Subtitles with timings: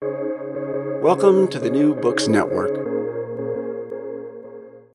[0.00, 2.70] Welcome to the New Books Network.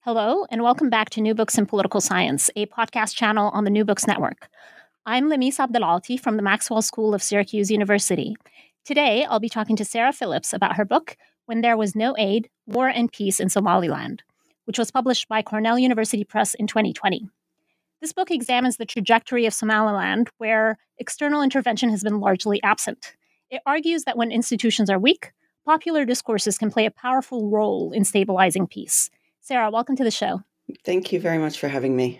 [0.05, 3.69] Hello, and welcome back to New Books in Political Science, a podcast channel on the
[3.69, 4.47] New Books Network.
[5.05, 8.37] I'm Lamis Abdelaaty from the Maxwell School of Syracuse University.
[8.85, 12.49] Today, I'll be talking to Sarah Phillips about her book, When There Was No Aid
[12.65, 14.23] War and Peace in Somaliland,
[14.63, 17.27] which was published by Cornell University Press in 2020.
[17.99, 23.17] This book examines the trajectory of Somaliland, where external intervention has been largely absent.
[23.53, 25.31] It argues that when institutions are weak,
[25.63, 29.11] popular discourses can play a powerful role in stabilizing peace.
[29.41, 30.41] Sarah, welcome to the show.
[30.83, 32.19] Thank you very much for having me.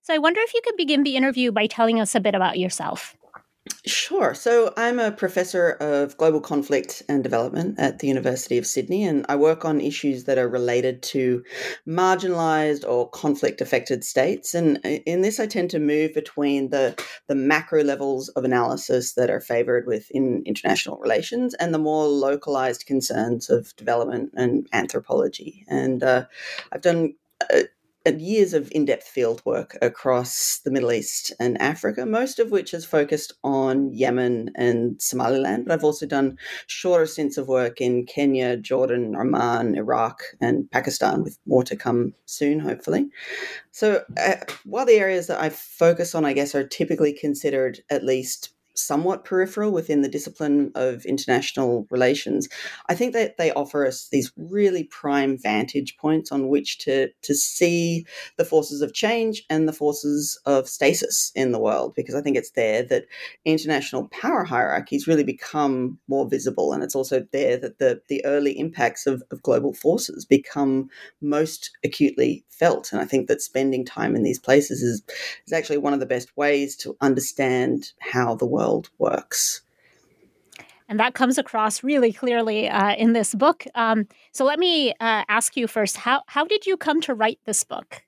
[0.00, 2.56] So, I wonder if you could begin the interview by telling us a bit about
[2.56, 3.16] yourself.
[3.86, 4.34] Sure.
[4.34, 9.24] So I'm a professor of global conflict and development at the University of Sydney, and
[9.28, 11.42] I work on issues that are related to
[11.86, 14.54] marginalized or conflict affected states.
[14.54, 19.30] And in this, I tend to move between the, the macro levels of analysis that
[19.30, 25.64] are favored within international relations and the more localized concerns of development and anthropology.
[25.68, 26.26] And uh,
[26.72, 27.14] I've done
[27.52, 27.62] uh,
[28.16, 32.74] years of in depth field work across the Middle East and Africa, most of which
[32.74, 35.66] is focused on Yemen and Somaliland.
[35.66, 41.22] But I've also done shorter stints of work in Kenya, Jordan, Oman, Iraq, and Pakistan,
[41.22, 43.08] with more to come soon, hopefully.
[43.70, 48.04] So, uh, while the areas that I focus on, I guess, are typically considered at
[48.04, 52.48] least somewhat peripheral within the discipline of international relations,
[52.88, 57.34] I think that they offer us these really prime vantage points on which to, to
[57.34, 62.20] see the forces of change and the forces of stasis in the world, because I
[62.20, 63.06] think it's there that
[63.44, 66.72] international power hierarchies really become more visible.
[66.72, 70.88] And it's also there that the, the early impacts of, of global forces become
[71.20, 72.92] most acutely felt.
[72.92, 75.02] And I think that spending time in these places is,
[75.46, 79.62] is actually one of the best ways to understand how the world world works.
[80.88, 83.66] And that comes across really clearly uh, in this book.
[83.74, 87.40] Um, so let me uh, ask you first how, how did you come to write
[87.44, 88.02] this book?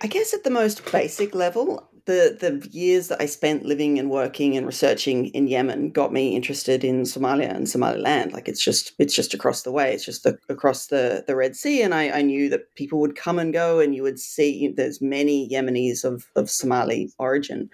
[0.00, 4.10] I guess at the most basic level, the the years that I spent living and
[4.10, 8.32] working and researching in Yemen got me interested in Somalia and Somaliland.
[8.32, 9.92] Like it's just it's just across the way.
[9.92, 13.16] It's just the, across the the Red Sea, and I, I knew that people would
[13.16, 17.68] come and go, and you would see there's many Yemenis of of Somali origin.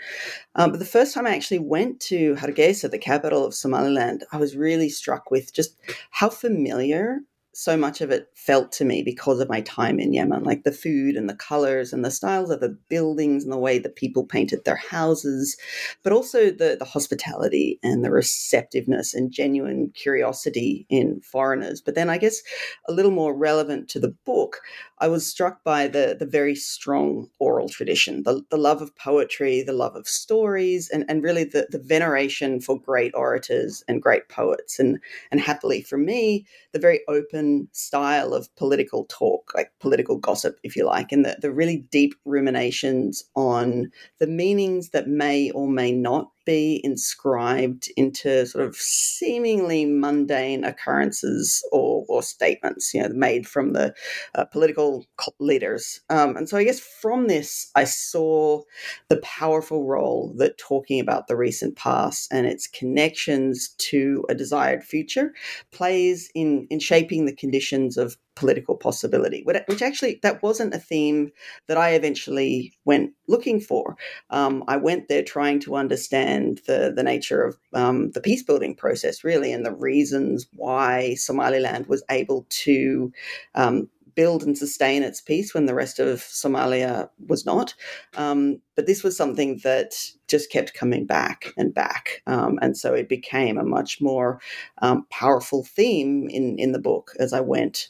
[0.55, 4.39] Um, but the first time I actually went to Hargeisa, the capital of Somaliland, I
[4.39, 5.77] was really struck with just
[6.11, 7.21] how familiar
[7.55, 10.73] so much of it felt to me because of my time in Yemen, like the
[10.73, 14.25] food and the colors and the styles of the buildings and the way that people
[14.25, 15.57] painted their houses,
[16.03, 21.83] but also the, the hospitality and the receptiveness and genuine curiosity in foreigners.
[21.83, 22.41] But then I guess
[22.89, 24.61] a little more relevant to the book,
[25.03, 29.61] I was struck by the, the very strong oral tradition, the, the love of poetry,
[29.61, 34.29] the love of stories, and, and really the, the veneration for great orators and great
[34.29, 34.79] poets.
[34.79, 35.01] And,
[35.33, 40.77] and happily for me, the very open style of political talk, like political gossip, if
[40.77, 43.91] you like, and the, the really deep ruminations on
[44.21, 51.65] the meanings that may or may not be inscribed into sort of seemingly mundane occurrences
[51.73, 53.95] or, or statements, you know, made from the
[54.35, 55.07] uh, political
[55.39, 56.01] leaders.
[56.11, 58.63] Um, and so I guess from this, I saw
[59.09, 64.85] the powerful role that talking about the recent past and its connections to a desired
[64.85, 65.33] future
[65.71, 71.31] plays in, in shaping the conditions of political possibility, which actually that wasn't a theme
[71.69, 73.97] that I eventually went looking for.
[74.31, 78.77] Um, I went there trying to understand the the nature of um, the peace building
[78.77, 83.13] process, really, and the reasons why Somaliland was able to.
[83.55, 87.75] Um, build and sustain its peace when the rest of Somalia was not.
[88.17, 89.95] Um, but this was something that
[90.29, 92.23] just kept coming back and back.
[92.27, 94.41] Um, and so it became a much more
[94.83, 97.89] um, powerful theme in, in the book as I went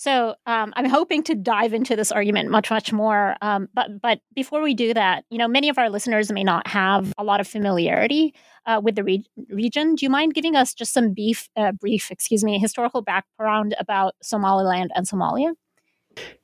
[0.00, 3.36] so um, I'm hoping to dive into this argument much, much more.
[3.42, 6.66] Um, but but before we do that, you know, many of our listeners may not
[6.68, 9.96] have a lot of familiarity uh, with the re- region.
[9.96, 14.14] Do you mind giving us just some beef, uh, brief, excuse me, historical background about
[14.22, 15.52] Somaliland and Somalia?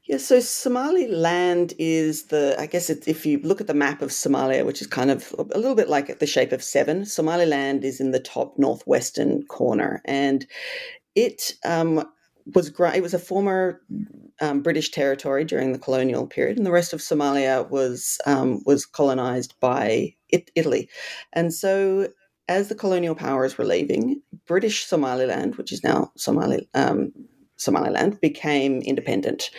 [0.05, 4.11] Yeah, so Somaliland is the, I guess it, if you look at the map of
[4.11, 8.00] Somalia, which is kind of a little bit like the shape of seven, Somaliland is
[8.00, 10.02] in the top northwestern corner.
[10.05, 10.47] And
[11.14, 12.06] it um,
[12.54, 13.81] was it was a former
[14.40, 18.87] um, British territory during the colonial period, and the rest of Somalia was um, was
[18.87, 20.88] colonized by it, Italy,
[21.32, 22.08] and so
[22.48, 27.12] as the colonial powers were leaving, British Somaliland, which is now Somali, um,
[27.56, 29.50] Somaliland became independent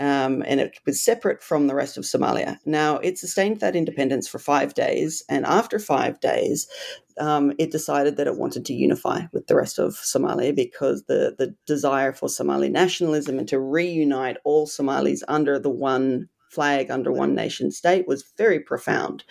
[0.00, 2.58] um, and it was separate from the rest of Somalia.
[2.64, 6.66] Now, it sustained that independence for five days, and after five days,
[7.18, 11.34] um, it decided that it wanted to unify with the rest of Somalia because the,
[11.38, 17.12] the desire for Somali nationalism and to reunite all Somalis under the one flag under
[17.12, 19.24] one nation state was very profound.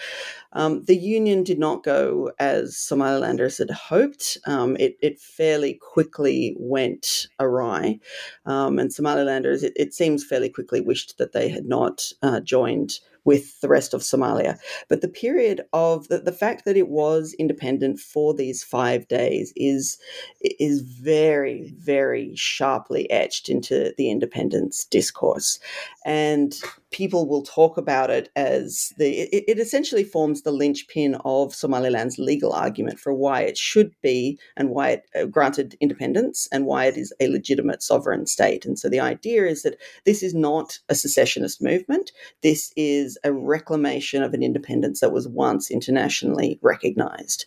[0.53, 4.37] Um, the union did not go as Somalilanders had hoped.
[4.45, 7.99] Um, it, it, fairly quickly went awry.
[8.45, 12.99] Um, and Somalilanders, it, it, seems, fairly quickly wished that they had not uh, joined
[13.25, 14.57] with the rest of Somalia.
[14.89, 19.53] But the period of the, the fact that it was independent for these five days
[19.55, 19.97] is
[20.41, 25.59] is very, very sharply etched into the independence discourse.
[26.05, 26.59] And
[26.93, 32.17] people will talk about it as the it, it, essentially forms the linchpin of Somaliland's
[32.17, 36.85] legal argument for why it should be and why it uh, granted independence and why
[36.85, 38.65] it is a legitimate sovereign state.
[38.65, 42.11] And so the idea is that this is not a secessionist movement.
[42.43, 47.45] This is a reclamation of an independence that was once internationally recognized.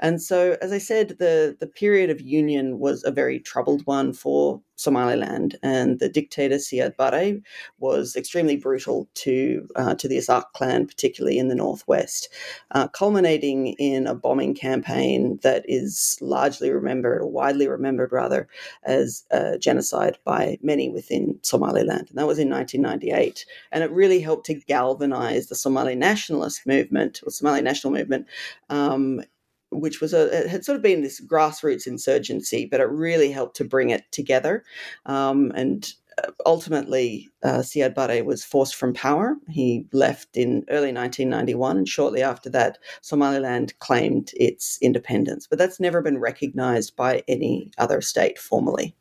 [0.00, 4.12] And so, as I said, the the period of union was a very troubled one
[4.12, 7.42] for Somaliland, and the dictator Siad Barre
[7.78, 12.28] was extremely brutal to uh, to the Isaaq clan, particularly in the northwest,
[12.70, 18.48] uh, culminating in a bombing campaign that is largely remembered, or widely remembered rather,
[18.84, 24.20] as a genocide by many within Somaliland, and that was in 1998, and it really
[24.20, 28.26] helped to galvanize the Somali nationalist movement or Somali national movement
[28.70, 29.22] um,
[29.70, 33.56] which was a it had sort of been this grassroots insurgency, but it really helped
[33.56, 34.64] to bring it together.
[35.06, 35.92] Um, and
[36.22, 39.36] uh, ultimately, uh, Siad Barre was forced from power.
[39.48, 45.46] He left in early 1991, and shortly after that, Somaliland claimed its independence.
[45.46, 48.96] But that's never been recognized by any other state formally.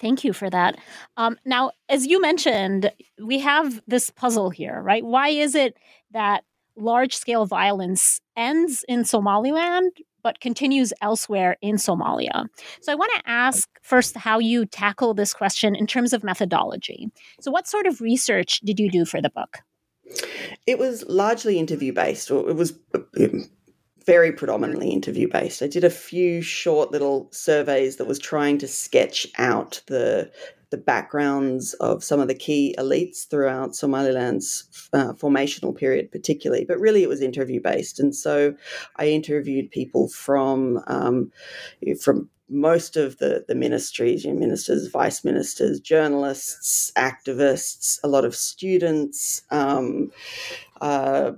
[0.00, 0.78] Thank you for that.
[1.16, 5.04] Um, now, as you mentioned, we have this puzzle here, right?
[5.04, 5.76] Why is it
[6.12, 6.44] that
[6.78, 9.92] large scale violence ends in Somaliland
[10.22, 12.46] but continues elsewhere in Somalia.
[12.80, 17.08] So I want to ask first how you tackle this question in terms of methodology.
[17.40, 19.58] So, what sort of research did you do for the book?
[20.66, 23.48] It was largely interview based, or it was um,
[24.06, 25.62] very predominantly interview based.
[25.62, 30.30] I did a few short little surveys that was trying to sketch out the
[30.70, 36.64] the backgrounds of some of the key elites throughout Somaliland's uh, formational period, particularly.
[36.66, 38.54] But really, it was interview based, and so
[38.96, 41.32] I interviewed people from um,
[42.02, 48.24] from most of the, the ministries, you know, ministers, vice ministers, journalists, activists, a lot
[48.24, 50.10] of students, um,
[50.80, 51.32] uh,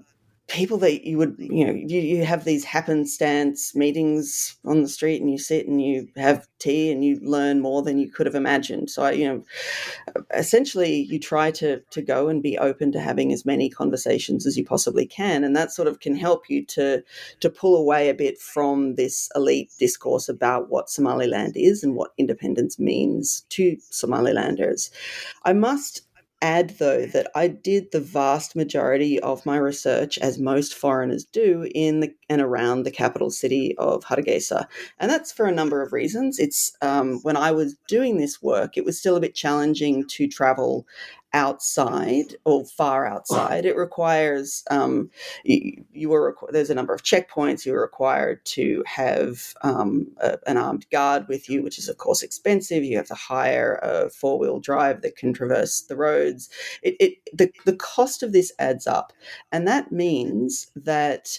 [0.50, 5.20] people that you would you know you, you have these happenstance meetings on the street
[5.20, 8.34] and you sit and you have tea and you learn more than you could have
[8.34, 8.90] imagined.
[8.90, 9.44] So I, you know
[10.34, 14.56] essentially you try to to go and be open to having as many conversations as
[14.56, 17.02] you possibly can and that sort of can help you to
[17.38, 22.12] to pull away a bit from this elite discourse about what somaliland is and what
[22.18, 24.90] independence means to somalilanders.
[25.44, 26.02] I must
[26.42, 31.68] add, though, that I did the vast majority of my research, as most foreigners do,
[31.74, 34.66] in the, and around the capital city of Hargeisa.
[34.98, 36.38] And that's for a number of reasons.
[36.38, 40.28] It's um, when I was doing this work, it was still a bit challenging to
[40.28, 40.86] travel
[41.32, 43.64] outside or far outside.
[43.64, 45.10] It requires um,
[45.44, 47.64] you, you were there's a number of checkpoints.
[47.64, 52.22] You're required to have um, a, an armed guard with you, which is of course
[52.22, 52.84] expensive.
[52.84, 56.48] You have to hire a four wheel drive that can traverse the roads.
[56.82, 59.12] It, it the the cost of this adds up,
[59.52, 61.38] and that means that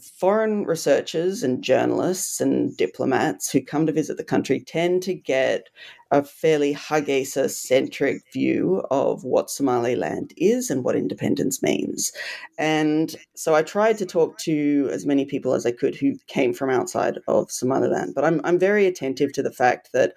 [0.00, 5.68] foreign researchers and journalists and diplomats who come to visit the country tend to get
[6.10, 12.12] a fairly Hargeisa centric view of what Somaliland is and what independence means.
[12.58, 16.52] And so I tried to talk to as many people as I could who came
[16.52, 18.14] from outside of Somaliland.
[18.14, 20.12] But I'm, I'm very attentive to the fact that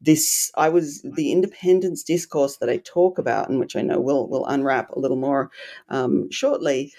[0.00, 4.28] this, I was, the independence discourse that I talk about, and which I know we'll,
[4.28, 5.50] we'll unwrap a little more
[5.88, 6.92] um, shortly,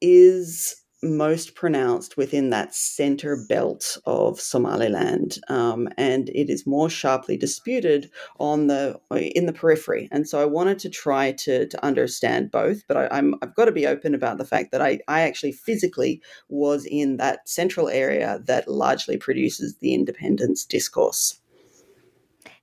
[0.00, 7.36] is most pronounced within that center belt of Somaliland, um, and it is more sharply
[7.36, 10.08] disputed on the in the periphery.
[10.10, 13.66] And so I wanted to try to to understand both, but I, am I've got
[13.66, 17.88] to be open about the fact that I I actually physically was in that central
[17.88, 21.40] area that largely produces the independence discourse.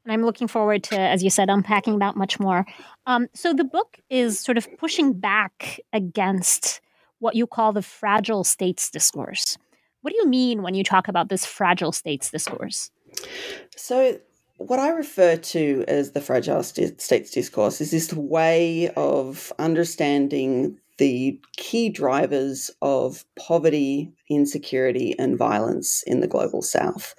[0.06, 2.66] And I'm looking forward to, as you said, unpacking that much more.
[3.06, 6.82] Um, so the book is sort of pushing back against
[7.24, 9.58] what you call the fragile states discourse.
[10.02, 12.92] What do you mean when you talk about this fragile states discourse?
[13.78, 14.20] So,
[14.58, 21.40] what I refer to as the fragile states discourse is this way of understanding the
[21.56, 27.16] key drivers of poverty, insecurity, and violence in the global south.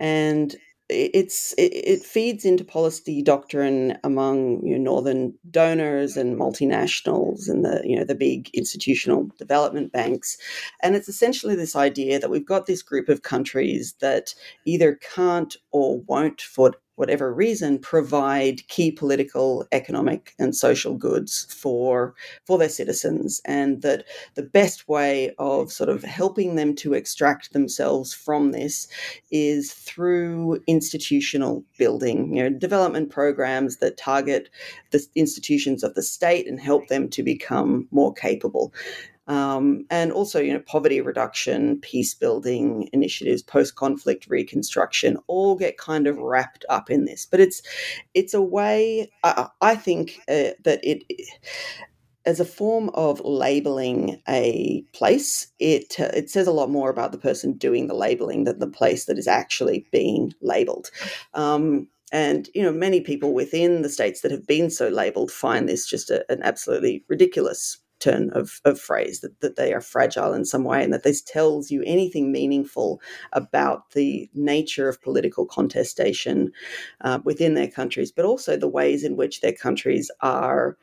[0.00, 0.56] And
[0.88, 7.64] it's it, it, feeds into policy doctrine among you know, northern donors and multinationals and
[7.64, 10.36] the you know the big institutional development banks.
[10.82, 14.34] And it's essentially this idea that we've got this group of countries that
[14.64, 22.14] either can't or won't for whatever reason, provide key political, economic, and social goods for
[22.44, 27.52] for their citizens, and that the best way of sort of helping them to extract
[27.52, 28.88] themselves from this
[29.30, 34.48] is through institutional building, you know, development programs that target
[34.90, 38.72] the institutions of the state and help them to become more capable
[39.28, 45.78] um, and also you know poverty reduction peace building initiatives post conflict reconstruction all get
[45.78, 47.62] kind of wrapped up in this but it's
[48.14, 51.04] it's a way i, I think uh, that it
[52.24, 57.12] as a form of labeling a place, it uh, it says a lot more about
[57.12, 60.90] the person doing the labeling than the place that is actually being labeled.
[61.34, 65.68] Um, and you know, many people within the states that have been so labeled find
[65.68, 70.32] this just a, an absolutely ridiculous turn of, of phrase that, that they are fragile
[70.32, 73.00] in some way and that this tells you anything meaningful
[73.32, 76.50] about the nature of political contestation
[77.02, 80.76] uh, within their countries, but also the ways in which their countries are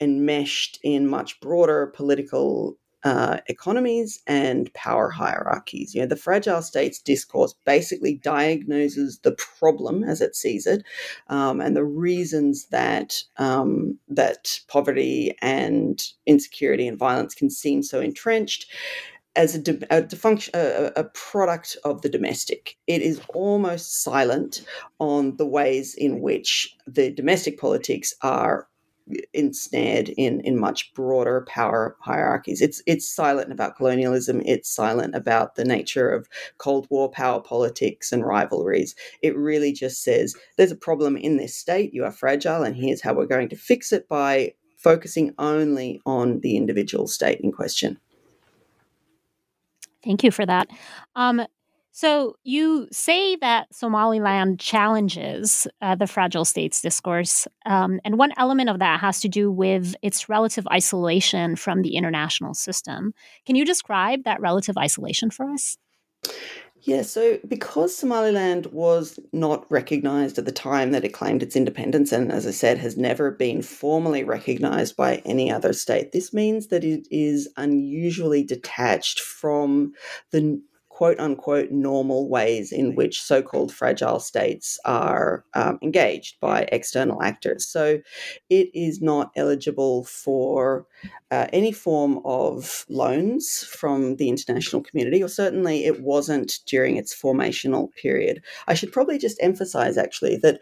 [0.00, 5.94] enmeshed in much broader political uh, economies and power hierarchies.
[5.94, 10.84] You know, the fragile states discourse basically diagnoses the problem as it sees it,
[11.28, 18.00] um, and the reasons that um, that poverty and insecurity and violence can seem so
[18.00, 18.70] entrenched.
[19.34, 20.06] As a, a,
[20.52, 24.62] a, a product of the domestic, it is almost silent
[24.98, 28.68] on the ways in which the domestic politics are
[29.32, 32.60] ensnared in in much broader power hierarchies.
[32.60, 34.42] It's it's silent about colonialism.
[34.44, 36.28] It's silent about the nature of
[36.58, 38.94] Cold War power politics and rivalries.
[39.22, 41.94] It really just says there's a problem in this state.
[41.94, 46.40] You are fragile, and here's how we're going to fix it by focusing only on
[46.40, 47.98] the individual state in question.
[50.04, 50.68] Thank you for that.
[51.14, 51.46] Um,
[51.92, 58.70] so you say that Somaliland challenges uh, the fragile states discourse, um, and one element
[58.70, 63.12] of that has to do with its relative isolation from the international system.
[63.44, 65.76] Can you describe that relative isolation for us?
[66.84, 72.10] Yeah, so because Somaliland was not recognized at the time that it claimed its independence,
[72.10, 76.68] and as I said, has never been formally recognized by any other state, this means
[76.68, 79.92] that it is unusually detached from
[80.32, 80.60] the
[81.02, 87.20] quote unquote normal ways in which so called fragile states are um, engaged by external
[87.24, 87.66] actors.
[87.66, 87.98] So
[88.48, 90.86] it is not eligible for
[91.32, 97.12] uh, any form of loans from the international community, or certainly it wasn't during its
[97.12, 98.40] formational period.
[98.68, 100.60] I should probably just emphasize actually that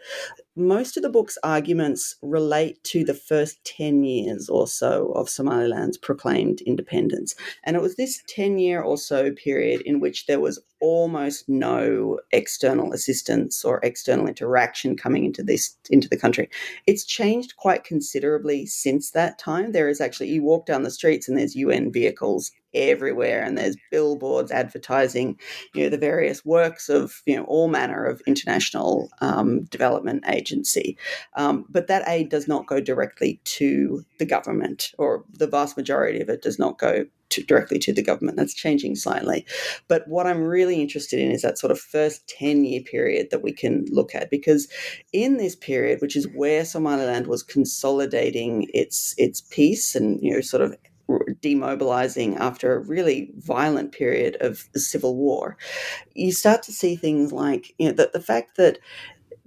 [0.67, 5.97] most of the book's arguments relate to the first 10 years or so of Somaliland's
[5.97, 7.35] proclaimed independence.
[7.63, 12.19] And it was this 10 year or so period in which there was almost no
[12.31, 16.49] external assistance or external interaction coming into this into the country.
[16.87, 19.71] It's changed quite considerably since that time.
[19.71, 23.75] There is actually you walk down the streets and there's UN vehicles everywhere and there's
[23.91, 25.37] billboards advertising
[25.73, 30.97] you know the various works of you know all manner of international um, development agency
[31.35, 36.21] um, but that aid does not go directly to the government or the vast majority
[36.21, 38.37] of it does not go to, directly to the government.
[38.37, 39.45] That's changing slightly.
[39.87, 43.41] But what I'm really interested in is that sort of first 10 year period that
[43.41, 44.67] we can look at, because
[45.13, 50.41] in this period, which is where Somaliland was consolidating its its peace and you know
[50.41, 50.75] sort of
[51.41, 55.57] demobilizing after a really violent period of civil war,
[56.15, 58.79] you start to see things like you know that the fact that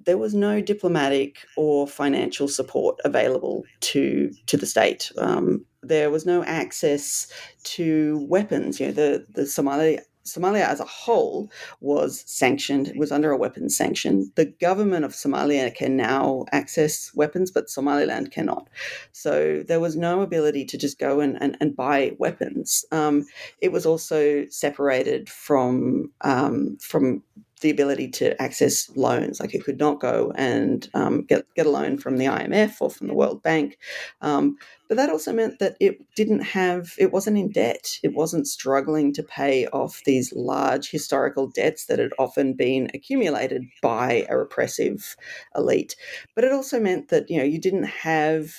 [0.05, 5.11] there was no diplomatic or financial support available to to the state.
[5.19, 7.29] Um, there was no access
[7.65, 8.81] to weapons.
[8.81, 11.51] You know, the the Somali Somalia as a whole
[11.81, 14.33] was sanctioned, was under a weapons sanction.
[14.37, 18.69] The government of Somalia can now access weapons, but Somaliland cannot.
[19.13, 22.85] So there was no ability to just go and, and, and buy weapons.
[22.91, 23.27] Um,
[23.61, 27.23] it was also separated from um, from
[27.61, 29.41] the ability to access loans.
[29.41, 32.91] Like it could not go and um, get get a loan from the IMF or
[32.91, 33.79] from the World Bank.
[34.21, 34.57] Um,
[34.89, 37.99] but that also meant that it didn't have, it wasn't in debt.
[38.03, 43.65] It wasn't struggling to pay off these large historical debts that had often been accumulated
[43.83, 45.17] by a repressive
[45.57, 45.97] elite.
[46.35, 48.55] But it also meant that you know you didn't have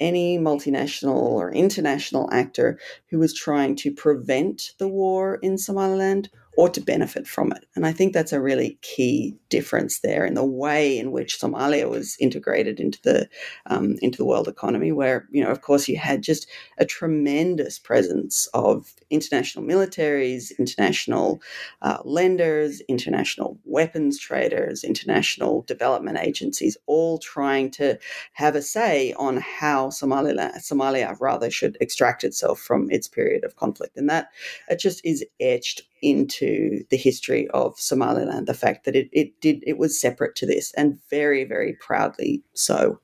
[0.00, 2.78] any multinational or international actor
[3.10, 7.66] who was trying to prevent the war in Somaliland or to benefit from it.
[7.74, 11.88] And I think that's a really key difference there in the way in which Somalia
[11.88, 13.28] was integrated into the
[13.66, 16.46] um, into the world economy, where you know, of course, you had just
[16.78, 21.42] a tremendous presence of international militaries, international
[21.82, 27.98] uh, lenders, international weapons traders, international development agencies, all trying to
[28.32, 33.56] have a say on how Somalia, Somalia rather should extract itself from its period of
[33.56, 34.28] conflict, and that
[34.68, 39.62] it just is etched into the history of Somaliland, the fact that it, it did
[39.66, 43.00] it was separate to this and very, very proudly so.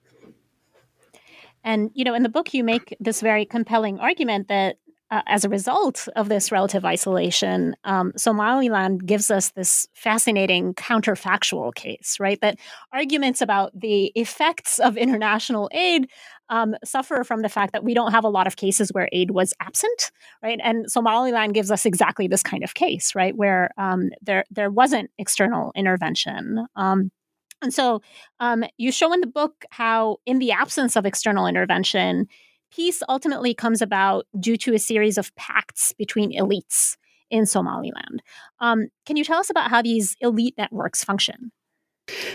[1.64, 4.76] And you know, in the book you make this very compelling argument that
[5.11, 11.75] uh, as a result of this relative isolation, um, Somaliland gives us this fascinating counterfactual
[11.75, 12.40] case, right?
[12.40, 12.59] That
[12.93, 16.09] arguments about the effects of international aid
[16.49, 19.31] um, suffer from the fact that we don't have a lot of cases where aid
[19.31, 20.11] was absent,
[20.43, 20.61] right?
[20.62, 25.11] And Somaliland gives us exactly this kind of case, right, where um, there there wasn't
[25.19, 26.67] external intervention.
[26.76, 27.11] Um,
[27.62, 28.00] and so
[28.40, 32.26] um, you show in the book how, in the absence of external intervention,
[32.71, 36.97] peace ultimately comes about due to a series of pacts between elites
[37.31, 38.23] in Somaliland.
[38.61, 41.53] Um, can you tell us about how these elite networks function?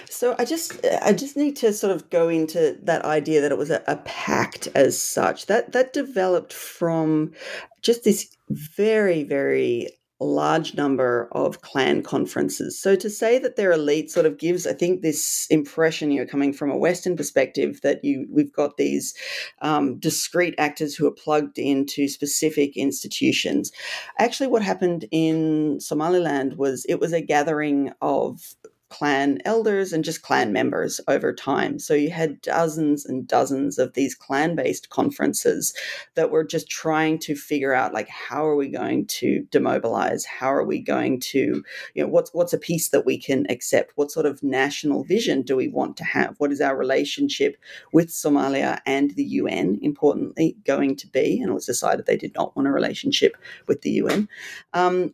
[0.10, 3.58] So I just I just need to sort of go into that idea that it
[3.58, 5.48] was a, a pact as such.
[5.48, 7.34] That that developed from
[7.82, 9.89] just this very very
[10.24, 12.79] large number of clan conferences.
[12.79, 16.25] So to say that they're elite sort of gives, I think, this impression you know
[16.25, 19.13] coming from a Western perspective that you we've got these
[19.61, 23.72] um, discrete actors who are plugged into specific institutions.
[24.18, 28.55] Actually, what happened in Somaliland was it was a gathering of
[28.96, 31.77] clan elders and just clan members over time.
[31.79, 35.75] So you had dozens and dozens of these clan based conferences
[36.14, 40.24] that were just trying to figure out like how are we going to demobilize?
[40.24, 41.62] How are we going to,
[41.94, 43.92] you know, what's what's a peace that we can accept?
[43.96, 46.36] What sort of national vision do we want to have?
[46.38, 47.58] What is our relationship
[47.92, 51.42] with Somalia and the UN, importantly, going to be?
[51.42, 53.36] And it was decided they did not want a relationship
[53.68, 54.29] with the UN.
[54.74, 55.14] Um,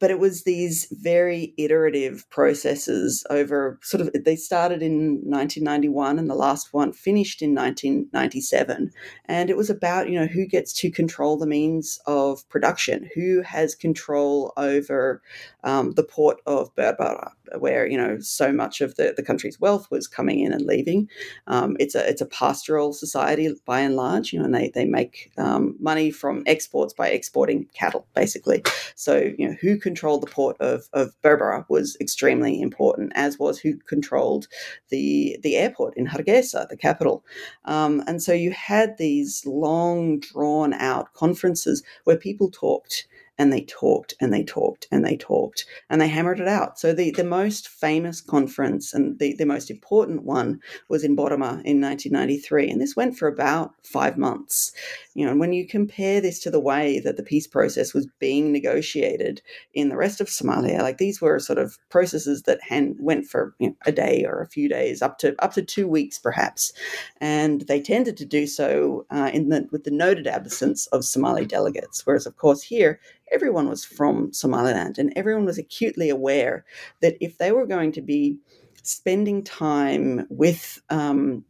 [0.00, 6.28] but it was these very iterative processes over sort of they started in 1991 and
[6.28, 8.90] the last one finished in 1997
[9.26, 13.42] and it was about you know who gets to control the means of production who
[13.42, 15.22] has control over
[15.64, 19.90] um, the port of Berbera where you know so much of the, the country's wealth
[19.90, 21.08] was coming in and leaving.
[21.46, 24.84] Um, it's a it's a pastoral society by and large, you know, and they they
[24.84, 28.62] make um, money from exports by exporting cattle, basically.
[28.94, 33.58] So you know who controlled the port of of Berbera was extremely important, as was
[33.58, 34.48] who controlled
[34.90, 37.24] the the airport in Hargeisa, the capital.
[37.64, 43.06] Um, and so you had these long drawn out conferences where people talked
[43.42, 46.78] and they talked and they talked and they talked and they hammered it out.
[46.78, 51.60] So the, the most famous conference and the, the most important one was in Borama
[51.64, 52.70] in 1993.
[52.70, 54.70] And this went for about five months.
[55.14, 58.06] You know, and when you compare this to the way that the peace process was
[58.20, 59.42] being negotiated
[59.74, 63.56] in the rest of Somalia, like these were sort of processes that hand, went for
[63.58, 66.72] you know, a day or a few days, up to up to two weeks perhaps,
[67.20, 71.44] and they tended to do so uh, in the with the noted absence of Somali
[71.44, 72.06] delegates.
[72.06, 73.00] Whereas, of course, here
[73.32, 76.64] everyone was from Somaliland and everyone was acutely aware
[77.00, 78.38] that if they were going to be
[78.82, 81.44] spending time with um,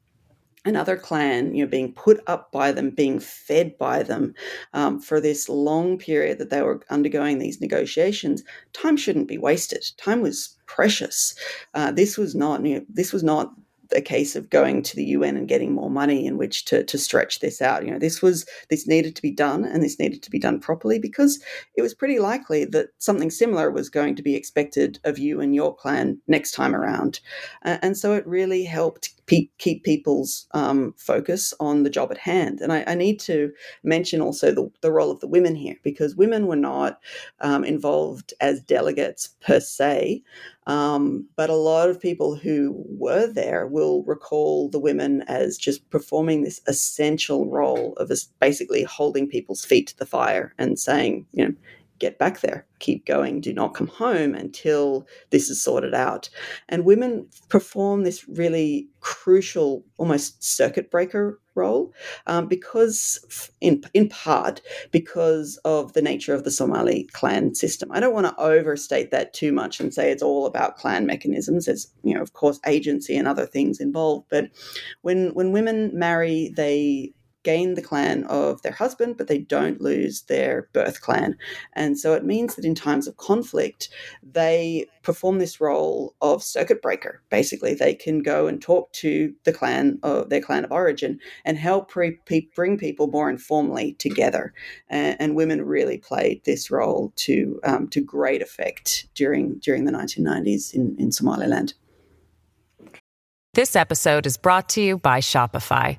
[0.64, 4.35] another clan, you know, being put up by them, being fed by them
[4.75, 8.42] um, for this long period that they were undergoing these negotiations,
[8.73, 9.85] time shouldn't be wasted.
[9.97, 11.35] Time was precious.
[11.75, 13.53] Uh, this was not you know, this was not
[13.93, 16.99] a case of going to the UN and getting more money in which to, to
[16.99, 17.85] stretch this out.
[17.85, 20.61] You know, this was this needed to be done and this needed to be done
[20.61, 21.43] properly because
[21.77, 25.55] it was pretty likely that something similar was going to be expected of you and
[25.55, 27.21] your clan next time around.
[27.65, 29.22] Uh, and so it really helped
[29.59, 32.61] keep people's um, focus on the job at hand.
[32.61, 36.16] And I, I need to mention also the, the, role of the women here because
[36.16, 37.01] women were not
[37.40, 40.23] um, involved as delegates per se,
[40.66, 45.88] um, but a lot of people who were there will recall the women as just
[45.90, 51.47] performing this essential role of basically holding people's feet to the fire and saying, you
[51.47, 51.55] know,
[52.03, 56.29] get back there, keep going, do not come home until this is sorted out.
[56.69, 61.93] And women perform this really crucial, almost circuit breaker role
[62.27, 64.61] um, because, in, in part,
[64.91, 67.93] because of the nature of the Somali clan system.
[67.93, 71.67] I don't want to overstate that too much and say it's all about clan mechanisms.
[71.67, 74.27] There's, you know, of course, agency and other things involved.
[74.29, 74.51] But
[75.03, 77.12] when when women marry, they
[77.43, 81.37] gain the clan of their husband, but they don't lose their birth clan.
[81.75, 83.89] And so it means that in times of conflict,
[84.23, 87.23] they perform this role of circuit breaker.
[87.31, 91.59] Basically, they can go and talk to the clan of their clan of origin and
[91.59, 92.19] help pre-
[92.55, 94.53] bring people more informally together.
[94.89, 99.93] And, and, women really played this role to um, to great effect during during the
[99.93, 101.73] 1990s in, in Somaliland.
[103.55, 105.99] This episode is brought to you by Shopify.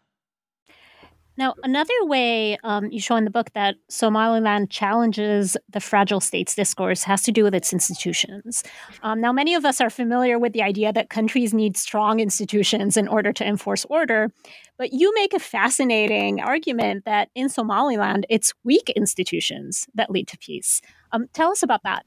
[1.37, 6.55] Now, another way um, you show in the book that Somaliland challenges the fragile states
[6.55, 8.63] discourse has to do with its institutions.
[9.01, 12.97] Um, now, many of us are familiar with the idea that countries need strong institutions
[12.97, 14.31] in order to enforce order,
[14.77, 20.37] but you make a fascinating argument that in Somaliland, it's weak institutions that lead to
[20.37, 20.81] peace.
[21.11, 22.05] Um, tell us about that.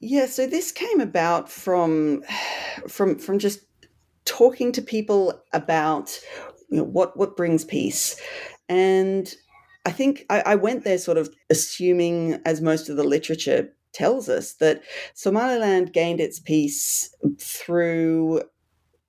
[0.00, 2.22] Yeah, so this came about from
[2.88, 3.60] from from just
[4.24, 6.18] talking to people about
[6.70, 8.20] you know, what what brings peace,
[8.68, 9.34] and
[9.86, 14.28] I think I, I went there sort of assuming, as most of the literature tells
[14.28, 14.82] us, that
[15.14, 18.42] Somaliland gained its peace through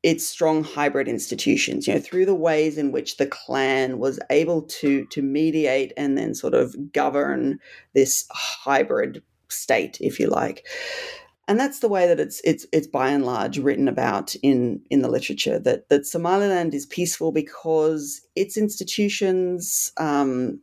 [0.04, 4.62] its strong hybrid institutions, you know, through the ways in which the clan was able
[4.62, 7.58] to to mediate and then sort of govern
[7.94, 10.66] this hybrid state, if you like
[11.48, 15.02] and that's the way that it's it's it's by and large written about in in
[15.02, 20.60] the literature that that Somaliland is peaceful because its institutions, um,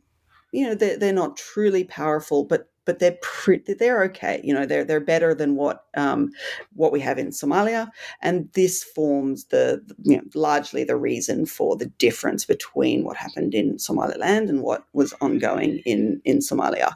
[0.51, 4.41] you know, they're, they're not truly powerful, but but they're pre- they're okay.
[4.43, 6.31] You know, they're they're better than what um,
[6.73, 7.89] what we have in Somalia,
[8.21, 13.53] and this forms the you know largely the reason for the difference between what happened
[13.53, 16.95] in Somaliland and what was ongoing in in Somalia.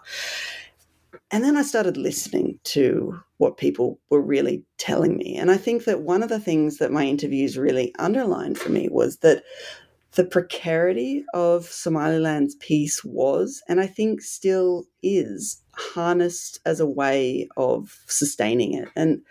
[1.30, 5.36] And then I started listening to what people were really telling me.
[5.36, 8.88] And I think that one of the things that my interviews really underlined for me
[8.90, 9.44] was that
[10.14, 17.50] the precarity of Somaliland's peace was, and I think still is, harnessed as a way
[17.58, 18.90] of sustaining it.
[18.96, 19.22] And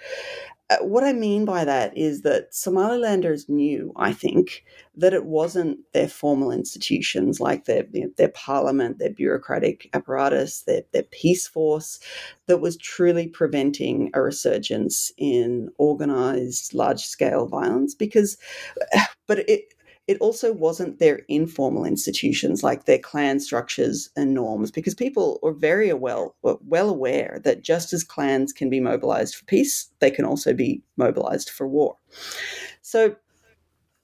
[0.69, 4.65] Uh, what I mean by that is that Somalilanders knew, I think,
[4.97, 7.85] that it wasn't their formal institutions like their
[8.17, 12.01] their parliament, their bureaucratic apparatus, their their peace force
[12.47, 17.95] that was truly preventing a resurgence in organized large scale violence.
[17.95, 18.37] Because,
[19.29, 19.73] but it
[20.07, 25.53] it also wasn't their informal institutions like their clan structures and norms, because people were
[25.53, 30.25] very well, well aware that just as clans can be mobilized for peace, they can
[30.25, 31.97] also be mobilized for war.
[32.83, 33.17] So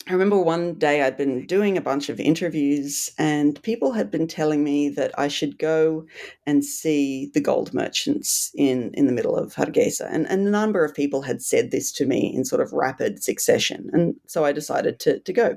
[0.09, 4.27] I remember one day I'd been doing a bunch of interviews, and people had been
[4.27, 6.05] telling me that I should go
[6.45, 10.13] and see the gold merchants in, in the middle of Hargeisa.
[10.13, 13.23] And, and a number of people had said this to me in sort of rapid
[13.23, 13.91] succession.
[13.93, 15.57] And so I decided to, to go.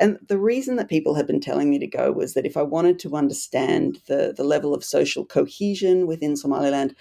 [0.00, 2.62] And the reason that people had been telling me to go was that if I
[2.62, 6.96] wanted to understand the, the level of social cohesion within Somaliland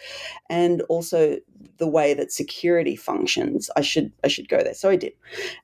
[0.48, 1.38] and also
[1.78, 4.74] the way that security functions, I should I should go there.
[4.74, 5.14] So I did.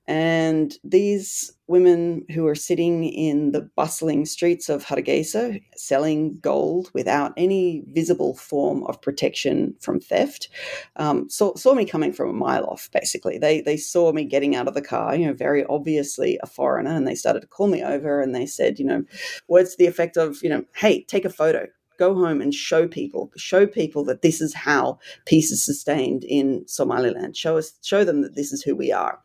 [0.08, 1.19] And these
[1.68, 8.36] women who are sitting in the bustling streets of Hargeisa selling gold without any visible
[8.36, 10.50] form of protection from theft
[10.96, 13.38] um, saw, saw me coming from a mile off, basically.
[13.38, 16.96] They, they saw me getting out of the car, you know, very obviously a foreigner,
[16.96, 19.04] and they started to call me over and they said, you know,
[19.48, 21.68] words to the effect of, you know, hey, take a photo
[22.00, 26.66] go home and show people, show people that this is how peace is sustained in
[26.66, 27.38] Somaliland.
[27.38, 29.20] Show us, show them that this is who we are.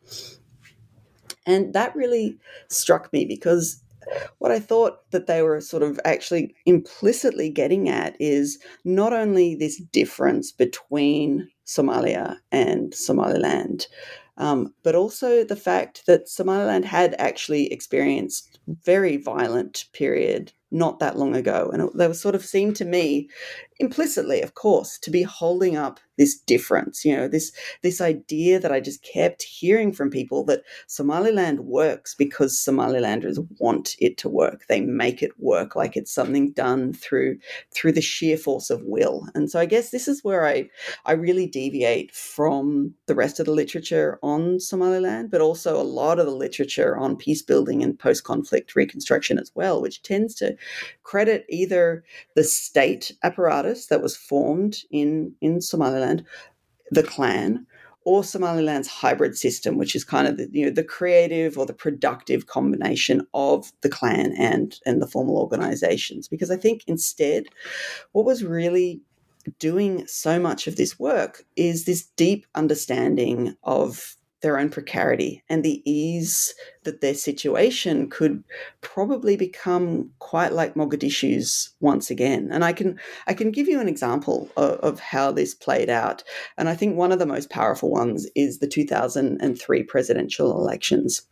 [1.45, 2.37] And that really
[2.69, 3.81] struck me because
[4.37, 9.55] what I thought that they were sort of actually implicitly getting at is not only
[9.55, 13.87] this difference between Somalia and Somaliland,
[14.37, 21.17] um, but also the fact that Somaliland had actually experienced very violent period not that
[21.17, 23.29] long ago, and they were sort of seemed to me
[23.79, 28.71] implicitly, of course, to be holding up this difference, you know, this this idea that
[28.71, 34.65] I just kept hearing from people that Somaliland works because Somalilanders want it to work.
[34.69, 37.37] They make it work like it's something done through
[37.71, 39.27] through the sheer force of will.
[39.35, 40.69] And so I guess this is where I
[41.05, 46.19] I really deviate from the rest of the literature on Somaliland, but also a lot
[46.19, 50.55] of the literature on peace building and post-conflict reconstruction as well, which tends to
[51.03, 52.03] credit either
[52.35, 56.25] the state apparatus that was formed in, in Somaliland,
[56.91, 57.65] the clan,
[58.05, 61.73] or Somaliland's hybrid system, which is kind of the, you know the creative or the
[61.73, 66.27] productive combination of the clan and and the formal organizations.
[66.27, 67.45] Because I think instead,
[68.11, 69.01] what was really
[69.59, 75.63] doing so much of this work is this deep understanding of their own precarity and
[75.63, 76.53] the ease
[76.83, 78.43] that their situation could
[78.81, 82.49] probably become quite like Mogadishu's once again.
[82.51, 86.23] And I can I can give you an example of, of how this played out.
[86.59, 91.23] And I think one of the most powerful ones is the 2003 presidential elections.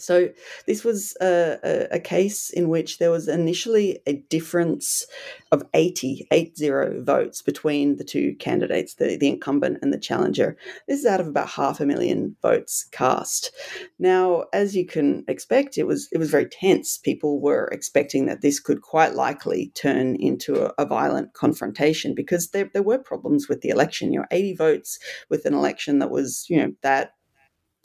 [0.00, 0.28] So
[0.66, 5.06] this was a, a, case in which there was initially a difference
[5.52, 10.56] of 80, 80 votes between the two candidates, the, the incumbent and the challenger.
[10.86, 13.50] This is out of about half a million votes cast.
[13.98, 16.98] Now, as you can expect, it was it was very tense.
[16.98, 22.50] People were expecting that this could quite likely turn into a, a violent confrontation because
[22.50, 24.12] there, there were problems with the election.
[24.12, 27.12] You know, 80 votes with an election that was, you know, that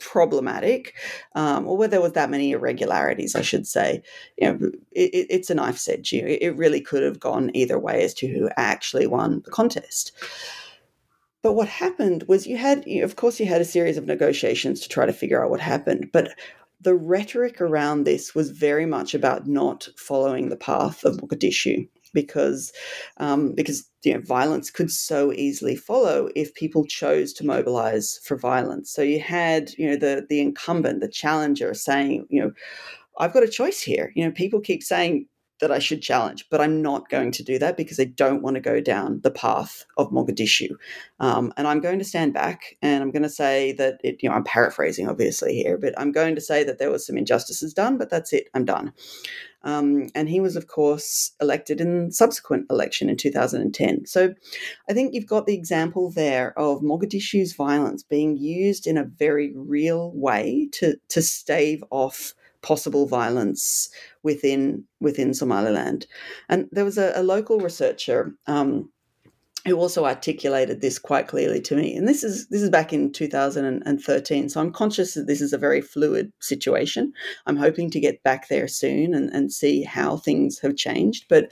[0.04, 0.94] problematic,
[1.34, 4.02] um, or where there was that many irregularities, I should say.
[4.38, 6.12] You know, it, it's a knife's edge.
[6.12, 10.12] It really could have gone either way as to who actually won the contest.
[11.42, 14.88] But what happened was you had, of course, you had a series of negotiations to
[14.88, 16.34] try to figure out what happened, but
[16.80, 22.72] the rhetoric around this was very much about not following the path of Mogadishu because
[23.16, 28.36] um, because you know violence could so easily follow if people chose to mobilize for
[28.36, 28.92] violence.
[28.92, 32.52] So you had you know the the incumbent, the challenger, saying you know
[33.18, 34.12] I've got a choice here.
[34.14, 35.26] You know people keep saying
[35.60, 38.54] that I should challenge, but I'm not going to do that because I don't want
[38.56, 40.70] to go down the path of Mogadishu.
[41.20, 44.28] Um, and I'm going to stand back and I'm going to say that it, you
[44.28, 47.72] know, I'm paraphrasing obviously here, but I'm going to say that there was some injustices
[47.72, 48.48] done, but that's it.
[48.54, 48.92] I'm done.
[49.64, 54.06] Um, and he was, of course, elected in subsequent election in 2010.
[54.06, 54.34] So
[54.88, 59.52] I think you've got the example there of Mogadishu's violence being used in a very
[59.56, 63.90] real way to, to stave off possible violence
[64.22, 66.06] within within Somaliland.
[66.48, 68.90] And there was a, a local researcher um,
[69.66, 71.96] who also articulated this quite clearly to me.
[71.96, 74.48] And this is this is back in 2013.
[74.48, 77.12] So I'm conscious that this is a very fluid situation.
[77.46, 81.26] I'm hoping to get back there soon and, and see how things have changed.
[81.28, 81.50] But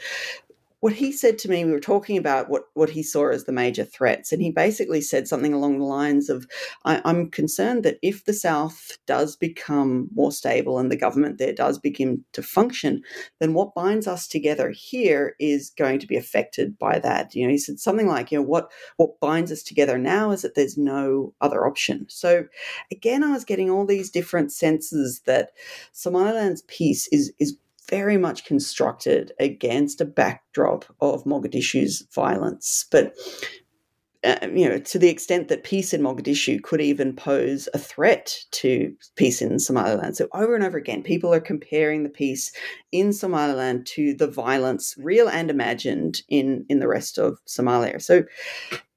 [0.82, 3.52] what he said to me, we were talking about what, what he saw as the
[3.52, 6.44] major threats, and he basically said something along the lines of
[6.84, 11.52] I, am concerned that if the South does become more stable and the government there
[11.52, 13.00] does begin to function,
[13.38, 17.32] then what binds us together here is going to be affected by that.
[17.32, 20.42] You know, he said something like, you know, what what binds us together now is
[20.42, 22.06] that there's no other option.
[22.08, 22.46] So
[22.90, 25.50] again, I was getting all these different senses that
[25.92, 27.56] Somaliland's peace is is
[27.88, 32.86] very much constructed against a backdrop of Mogadishu's violence.
[32.90, 33.14] But
[34.24, 38.38] uh, you know, to the extent that peace in Mogadishu could even pose a threat
[38.52, 40.16] to peace in Somaliland.
[40.16, 42.52] So over and over again, people are comparing the peace
[42.92, 48.00] in Somaliland to the violence, real and imagined, in in the rest of Somalia.
[48.00, 48.22] So,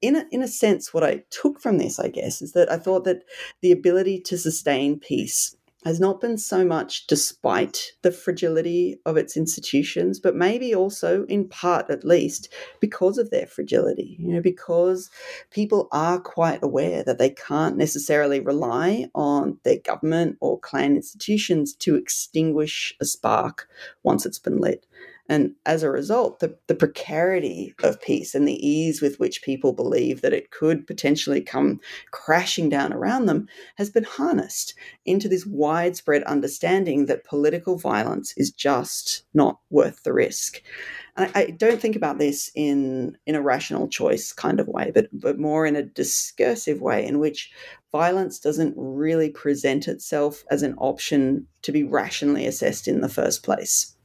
[0.00, 2.76] in a, in a sense, what I took from this, I guess, is that I
[2.76, 3.24] thought that
[3.62, 5.55] the ability to sustain peace
[5.86, 11.48] has not been so much despite the fragility of its institutions, but maybe also in
[11.48, 15.08] part at least because of their fragility, you know, because
[15.52, 21.72] people are quite aware that they can't necessarily rely on their government or clan institutions
[21.72, 23.68] to extinguish a spark
[24.02, 24.84] once it's been lit.
[25.28, 29.72] And as a result, the, the precarity of peace and the ease with which people
[29.72, 31.80] believe that it could potentially come
[32.12, 38.50] crashing down around them has been harnessed into this widespread understanding that political violence is
[38.50, 40.62] just not worth the risk.
[41.16, 45.08] I, I don't think about this in in a rational choice kind of way, but
[45.12, 47.50] but more in a discursive way in which
[47.90, 53.42] violence doesn't really present itself as an option to be rationally assessed in the first
[53.42, 53.95] place.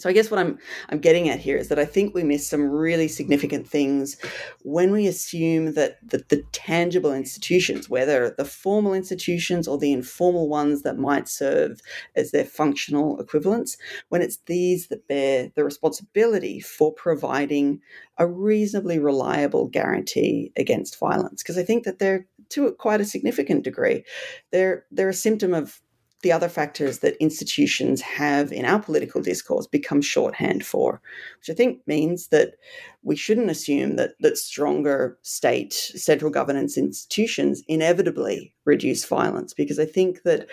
[0.00, 0.58] So I guess what I'm
[0.88, 4.16] I'm getting at here is that I think we miss some really significant things
[4.62, 10.48] when we assume that the, the tangible institutions, whether the formal institutions or the informal
[10.48, 11.80] ones that might serve
[12.16, 13.76] as their functional equivalents,
[14.08, 17.80] when it's these that bear the responsibility for providing
[18.16, 21.42] a reasonably reliable guarantee against violence.
[21.42, 24.04] Because I think that they're to quite a significant degree,
[24.50, 25.82] they're they're a symptom of
[26.22, 31.00] the other factors that institutions have in our political discourse become shorthand for,
[31.38, 32.56] which I think means that
[33.02, 39.86] we shouldn't assume that that stronger state central governance institutions inevitably reduce violence, because I
[39.86, 40.46] think that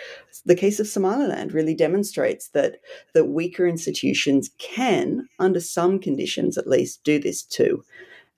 [0.46, 2.76] the case of Somaliland really demonstrates that
[3.12, 7.84] that weaker institutions can, under some conditions at least, do this too.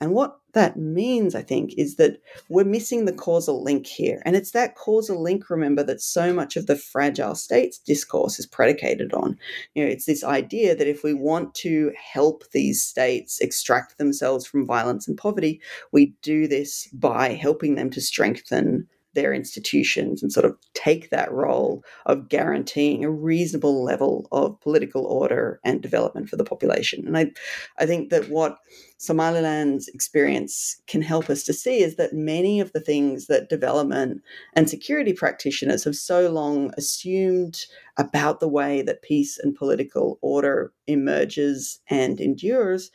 [0.00, 4.22] And what that means, I think, is that we're missing the causal link here.
[4.24, 8.46] And it's that causal link, remember, that so much of the fragile states discourse is
[8.46, 9.38] predicated on.
[9.74, 14.46] You know, it's this idea that if we want to help these states extract themselves
[14.46, 15.60] from violence and poverty,
[15.92, 21.32] we do this by helping them to strengthen their institutions and sort of take that
[21.32, 27.06] role of guaranteeing a reasonable level of political order and development for the population.
[27.06, 27.30] And I,
[27.78, 28.58] I think that what
[28.98, 34.22] Somaliland's experience can help us to see is that many of the things that development
[34.54, 37.64] and security practitioners have so long assumed
[37.96, 42.90] about the way that peace and political order emerges and endures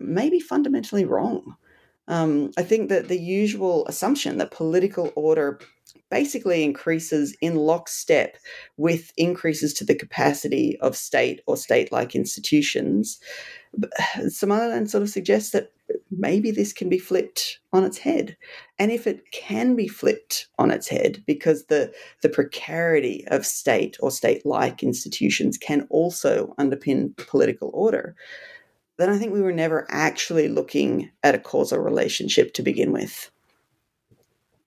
[0.00, 1.56] may be fundamentally wrong.
[2.08, 5.60] Um, I think that the usual assumption that political order
[6.10, 8.36] basically increases in lockstep
[8.76, 13.20] with increases to the capacity of state or state like institutions.
[14.28, 15.72] Somaliland sort of suggests that
[16.10, 18.36] maybe this can be flipped on its head.
[18.78, 23.96] And if it can be flipped on its head, because the, the precarity of state
[24.00, 28.14] or state like institutions can also underpin political order,
[29.00, 33.30] then I think we were never actually looking at a causal relationship to begin with.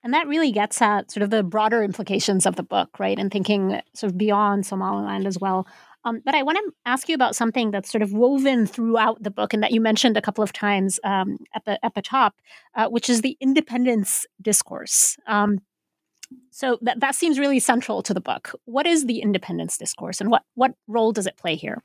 [0.04, 3.18] And that really gets at sort of the broader implications of the book, right?
[3.18, 5.66] And thinking sort of beyond Somaliland as well.
[6.06, 9.32] Um, but I want to ask you about something that's sort of woven throughout the
[9.32, 12.36] book, and that you mentioned a couple of times um, at the at the top,
[12.76, 15.16] uh, which is the independence discourse.
[15.28, 15.60] Um,
[16.52, 18.52] so that that seems really central to the book.
[18.66, 21.82] What is the independence discourse, and what what role does it play here?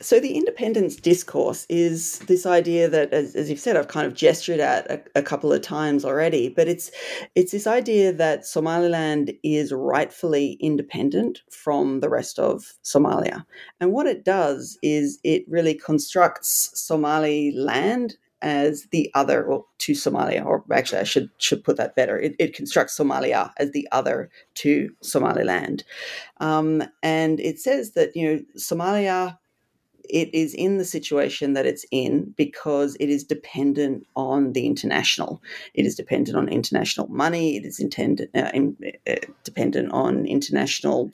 [0.00, 4.14] So, the independence discourse is this idea that, as, as you've said, I've kind of
[4.14, 6.92] gestured at a, a, couple of times already, but it's
[7.34, 13.44] it's this idea that Somaliland is rightfully independent from the rest of Somalia,
[13.80, 20.44] and what it does is it really constructs Somaliland as the other well, to Somalia,
[20.44, 22.18] or actually I should should put that better.
[22.18, 25.84] It, it constructs Somalia as the other to Somaliland,
[26.38, 29.38] um, and it says that you know Somalia
[30.08, 35.42] it is in the situation that it's in because it is dependent on the international.
[35.74, 37.56] It is dependent on international money.
[37.56, 41.10] It is intended, uh, in, uh, dependent on international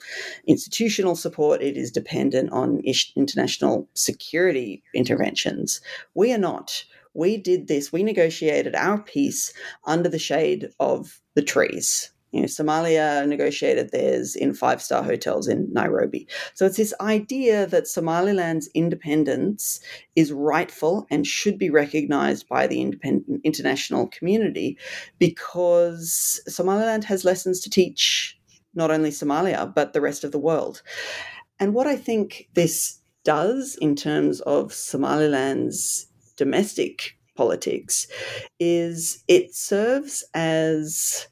[0.47, 1.61] institutional support.
[1.61, 5.81] It is dependent on ish, international security interventions.
[6.13, 6.85] We are not.
[7.15, 7.91] We did this.
[7.91, 9.53] We negotiated our peace
[9.85, 15.47] under the shade of the trees you know, Somalia negotiated theirs in five star hotels
[15.47, 16.27] in Nairobi.
[16.53, 19.79] So it's this idea that Somaliland's independence
[20.17, 24.77] is rightful and should be recognized by the independent international community
[25.17, 28.37] because Somaliland has lessons to teach
[28.73, 30.81] not only Somalia, but the rest of the world.
[31.57, 38.07] And what I think this does in terms of Somaliland's domestic politics
[38.59, 41.27] is it serves as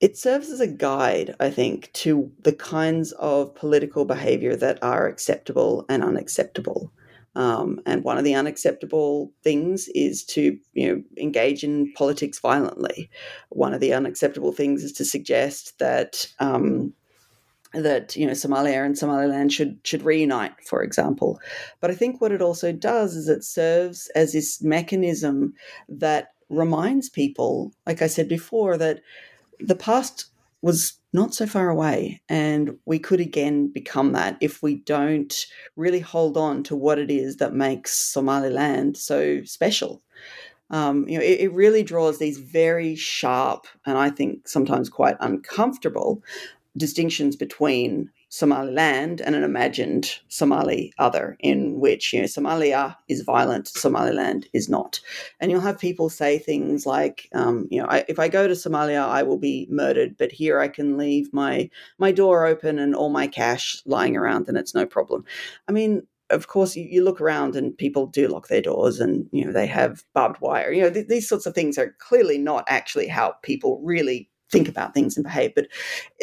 [0.00, 5.06] it serves as a guide, I think, to the kinds of political behavior that are
[5.06, 6.90] acceptable and unacceptable.
[7.36, 13.10] Um, and one of the unacceptable things is to you know engage in politics violently.
[13.50, 16.92] One of the unacceptable things is to suggest that um,
[17.72, 21.40] that you know Somalia and Somaliland should should reunite, for example.
[21.80, 25.54] But I think what it also does is it serves as this mechanism
[25.88, 29.00] that reminds people, like I said before, that
[29.60, 30.26] the past
[30.62, 32.20] was not so far away.
[32.28, 35.34] And we could again become that if we don't
[35.76, 40.02] really hold on to what it is that makes Somaliland so special.
[40.70, 45.16] Um, you know, it, it, really draws these very sharp and I think sometimes quite
[45.18, 46.22] uncomfortable
[46.76, 53.66] distinctions between Somaliland and an imagined Somali other, in which you know Somalia is violent,
[53.66, 55.00] Somaliland is not,
[55.40, 58.54] and you'll have people say things like, um, you know, I, if I go to
[58.54, 61.68] Somalia, I will be murdered, but here I can leave my
[61.98, 65.24] my door open and all my cash lying around, and it's no problem.
[65.68, 69.28] I mean, of course, you, you, look around and people do lock their doors and,
[69.32, 70.72] you know, they have barbed wire.
[70.72, 74.68] You know, th- these sorts of things are clearly not actually how people really think
[74.68, 75.68] about things and behave, but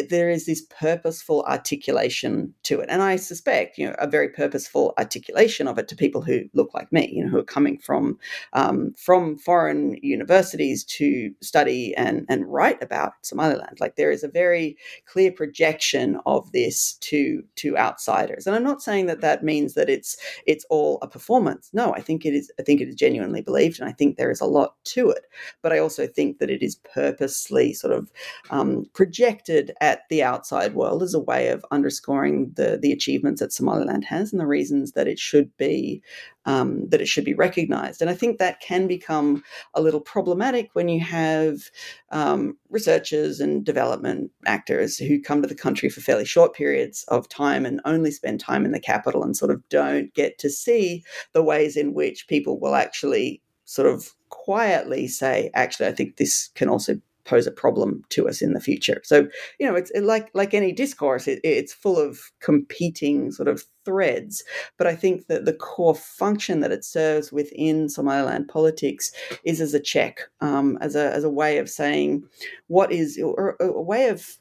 [0.10, 2.88] there is this purposeful articulation to it.
[2.90, 6.74] And I suspect, you know, a very purposeful articulation of it to people who look
[6.74, 8.18] like me, you know, who are coming from
[8.54, 13.78] um, from foreign universities to study and and write about Somaliland.
[13.80, 18.46] Like there is a very clear projection of this to to outsiders.
[18.46, 21.70] And I'm not saying that that means that it's it's all a performance.
[21.74, 22.52] No, I think it is.
[22.60, 25.26] I think it is genuinely believed, and I think there is a lot to it.
[25.62, 28.12] But I also think that it is purposely sort of
[28.50, 33.54] um, projected at the outside world as a way of underscoring the the achievements that
[33.54, 36.02] Somaliland has and the reasons that it should be
[36.46, 38.02] um, that it should be recognised.
[38.02, 39.44] And I think that can become
[39.74, 41.70] a little problematic when you have
[42.12, 47.28] um, researchers and development actors who come to the country for fairly short periods of
[47.28, 51.04] time and only spend time in the capital and sort of don't get to see
[51.34, 56.50] the ways in which people will actually sort of quietly say, actually, I think this
[56.56, 59.02] can also pose a problem to us in the future.
[59.04, 59.28] So,
[59.60, 64.44] you know, it's like like any discourse, it, it's full of competing sort of threads.
[64.78, 69.12] But I think that the core function that it serves within Somaliland politics
[69.44, 72.24] is as a check, um, as a as a way of saying
[72.68, 74.38] what is or a way of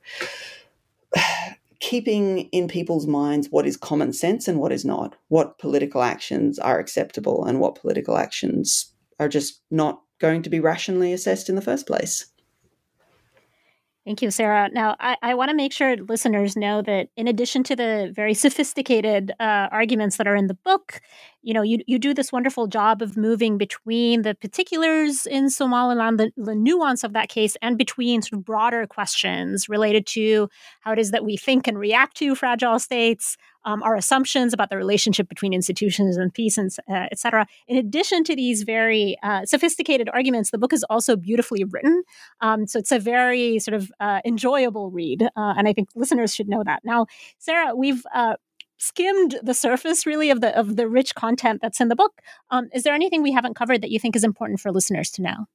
[1.81, 6.59] keeping in people's minds what is common sense and what is not, what political actions
[6.59, 11.55] are acceptable and what political actions are just not going to be rationally assessed in
[11.55, 12.27] the first place.
[14.07, 14.71] Thank you, Sarah.
[14.73, 18.35] Now, I, I want to make sure listeners know that in addition to the very
[18.47, 21.01] sophisticated uh, arguments that are in the book,
[21.47, 26.19] you know, you, you do this wonderful job of moving between the particulars in Somaliland,
[26.19, 30.49] the, the nuance of that case, and between sort of broader questions related to
[30.81, 34.71] how it is that we think and react to fragile states, um, our assumptions about
[34.71, 37.47] the relationship between institutions and peace, and uh, et cetera.
[37.69, 42.03] In addition to these very uh, sophisticated arguments, the book is also beautifully written.
[42.41, 45.23] Um, so it's a very sort of uh, enjoyable read.
[45.23, 46.81] Uh, and I think listeners should know that.
[46.85, 47.07] Now,
[47.39, 48.35] Sarah, we've uh,
[48.79, 52.21] skimmed the surface really of the of the rich content that's in the book.
[52.51, 55.23] Um, is there anything we haven't covered that you think is important for listeners to
[55.23, 55.47] know?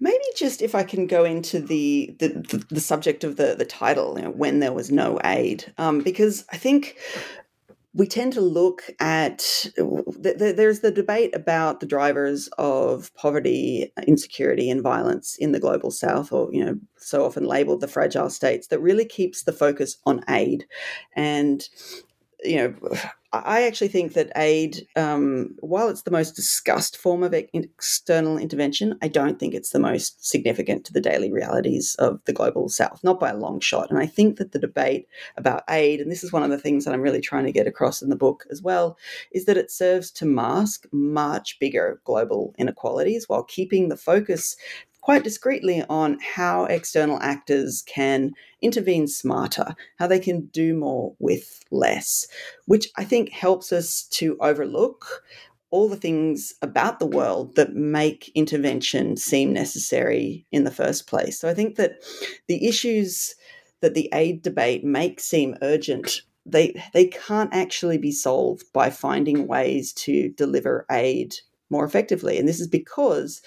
[0.00, 3.66] Maybe just if I can go into the the, the, the subject of the the
[3.66, 6.96] title, you know, when there was no aid, um, because I think
[7.92, 9.66] we tend to look at
[10.16, 16.32] there's the debate about the drivers of poverty insecurity and violence in the global south
[16.32, 20.24] or you know so often labeled the fragile states that really keeps the focus on
[20.28, 20.66] aid
[21.16, 21.68] and
[22.42, 22.74] you know,
[23.32, 28.98] I actually think that aid, um, while it's the most discussed form of external intervention,
[29.02, 33.04] I don't think it's the most significant to the daily realities of the global south,
[33.04, 33.88] not by a long shot.
[33.88, 36.84] And I think that the debate about aid, and this is one of the things
[36.84, 38.98] that I'm really trying to get across in the book as well,
[39.30, 44.56] is that it serves to mask much bigger global inequalities while keeping the focus
[45.00, 51.64] quite discreetly on how external actors can intervene smarter, how they can do more with
[51.70, 52.26] less,
[52.66, 55.22] which I think helps us to overlook
[55.70, 61.38] all the things about the world that make intervention seem necessary in the first place.
[61.38, 62.02] So I think that
[62.48, 63.36] the issues
[63.80, 69.46] that the aid debate makes seem urgent they they can't actually be solved by finding
[69.46, 71.36] ways to deliver aid
[71.68, 73.42] more effectively and this is because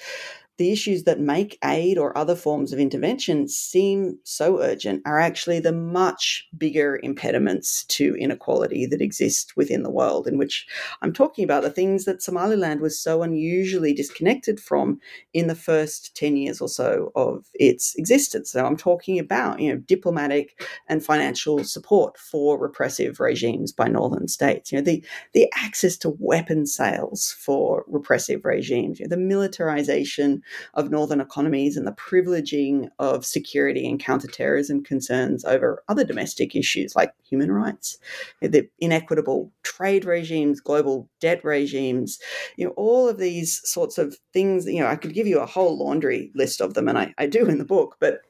[0.57, 5.59] the issues that make aid or other forms of intervention seem so urgent are actually
[5.59, 10.67] the much bigger impediments to inequality that exist within the world, in which
[11.01, 14.99] I'm talking about the things that Somaliland was so unusually disconnected from
[15.33, 18.51] in the first 10 years or so of its existence.
[18.51, 24.27] So I'm talking about, you know, diplomatic and financial support for repressive regimes by northern
[24.27, 29.17] states, you know, the, the access to weapon sales for repressive regimes, you know, the
[29.17, 30.42] militarization
[30.73, 36.95] of northern economies and the privileging of security and counterterrorism concerns over other domestic issues
[36.95, 37.97] like human rights,
[38.41, 42.19] the inequitable trade regimes, global debt regimes,
[42.57, 44.65] you know, all of these sorts of things.
[44.65, 47.25] You know, I could give you a whole laundry list of them, and I, I
[47.27, 48.21] do in the book, but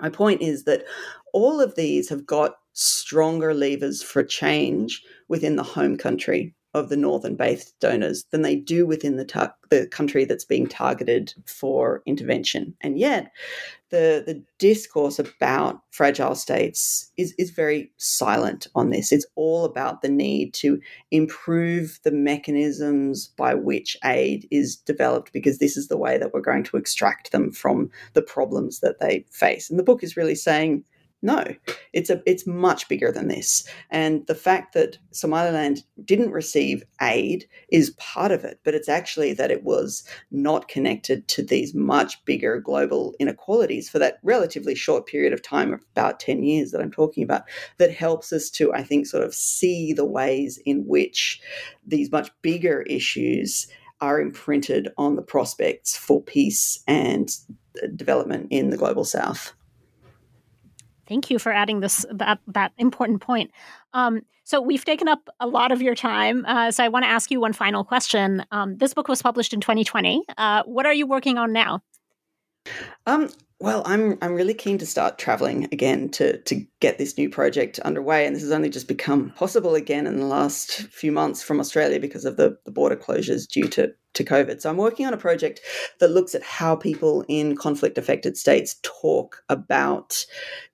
[0.00, 0.84] My point is that
[1.32, 6.96] all of these have got stronger levers for change within the home country of the
[6.96, 12.02] northern based donors than they do within the, ta- the country that's being targeted for
[12.04, 12.74] intervention.
[12.80, 13.30] And yet,
[13.90, 19.12] the, the discourse about fragile states is, is very silent on this.
[19.12, 20.80] It's all about the need to
[21.12, 26.40] improve the mechanisms by which aid is developed because this is the way that we're
[26.40, 29.70] going to extract them from the problems that they face.
[29.70, 30.82] And the book is really saying,
[31.24, 31.42] no,
[31.94, 33.66] it's a it's much bigger than this.
[33.90, 39.32] And the fact that Somaliland didn't receive aid is part of it, but it's actually
[39.32, 45.06] that it was not connected to these much bigger global inequalities for that relatively short
[45.06, 47.44] period of time of about 10 years that I'm talking about
[47.78, 51.40] that helps us to I think sort of see the ways in which
[51.86, 53.66] these much bigger issues
[54.02, 57.34] are imprinted on the prospects for peace and
[57.82, 59.54] uh, development in the global south.
[61.06, 63.50] Thank you for adding this that that important point.
[63.92, 66.44] Um, so we've taken up a lot of your time.
[66.46, 68.44] Uh, so I want to ask you one final question.
[68.50, 70.22] Um, this book was published in 2020.
[70.36, 71.82] Uh, what are you working on now?
[73.06, 73.30] Um,
[73.60, 77.78] well, I'm I'm really keen to start traveling again to to get this new project
[77.80, 81.60] underway, and this has only just become possible again in the last few months from
[81.60, 84.60] Australia because of the, the border closures due to to COVID.
[84.60, 85.60] So I'm working on a project
[85.98, 90.24] that looks at how people in conflict affected states talk about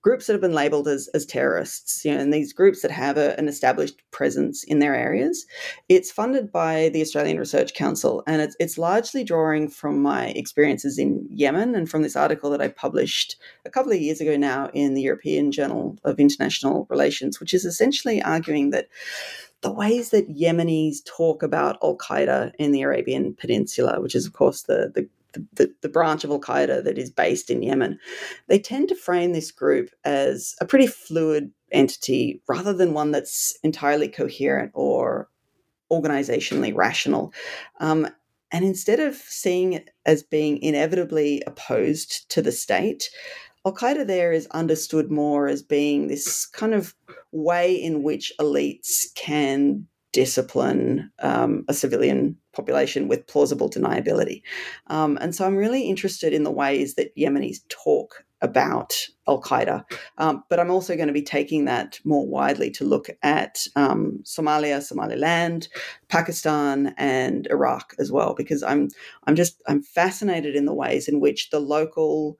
[0.01, 3.17] groups that have been labeled as, as terrorists, you know, and these groups that have
[3.17, 5.45] a, an established presence in their areas.
[5.89, 10.97] It's funded by the Australian Research Council, and it's, it's largely drawing from my experiences
[10.97, 14.69] in Yemen and from this article that I published a couple of years ago now
[14.73, 18.87] in the European Journal of International Relations, which is essentially arguing that
[19.61, 24.33] the ways that Yemenis talk about Al Qaeda in the Arabian Peninsula, which is, of
[24.33, 25.07] course, the, the
[25.53, 27.97] the, the, branch of Al Qaeda that is based in Yemen,
[28.47, 33.57] they tend to frame this group as a pretty fluid entity rather than one that's
[33.63, 35.29] entirely coherent or
[35.89, 37.33] organizationally rational.
[37.79, 38.09] Um,
[38.51, 43.09] and instead of seeing it as being inevitably opposed to the state,
[43.65, 46.95] Al Qaeda there is understood more as being this kind of
[47.31, 54.41] way in which elites can discipline um, a civilian population with plausible deniability.
[54.87, 59.83] Um, and so I'm really interested in the ways that Yemenis talk about Al Qaeda.
[60.17, 64.19] Um, but I'm also going to be taking that more widely to look at um,
[64.23, 65.67] Somalia, Somaliland,
[66.09, 68.89] Pakistan, and Iraq as well, because I'm
[69.27, 72.37] I'm just I'm fascinated in the ways in which the local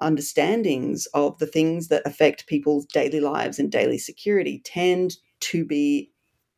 [0.00, 6.10] understandings of the things that affect people's daily lives and daily security tend to be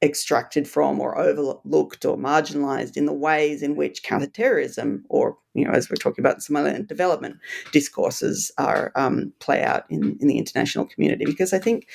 [0.03, 5.73] extracted from or overlooked or marginalized in the ways in which counterterrorism or you know
[5.73, 7.37] as we're talking about Somaliland development
[7.71, 11.27] discourses are um, play out in, in the international community.
[11.27, 11.89] Because I think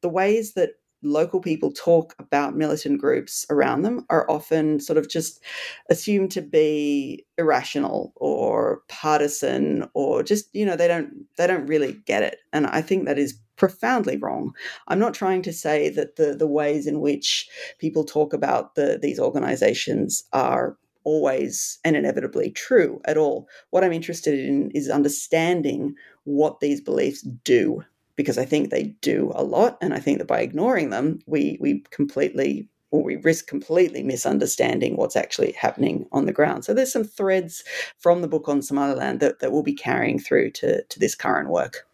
[0.00, 0.70] the ways that
[1.02, 5.40] local people talk about militant groups around them are often sort of just
[5.88, 11.94] assumed to be irrational or partisan or just you know they don't they don't really
[12.06, 12.38] get it.
[12.52, 14.54] And i think that is profoundly wrong.
[14.88, 17.48] I'm not trying to say that the the ways in which
[17.78, 23.48] people talk about the these organizations are always and inevitably true at all.
[23.70, 25.94] What i'm interested in is understanding
[26.24, 27.82] what these beliefs do
[28.20, 29.78] because I think they do a lot.
[29.80, 34.96] And I think that by ignoring them, we, we completely or we risk completely misunderstanding
[34.96, 36.66] what's actually happening on the ground.
[36.66, 37.64] So there's some threads
[37.98, 41.48] from the book on Somaliland that, that we'll be carrying through to, to this current
[41.48, 41.86] work.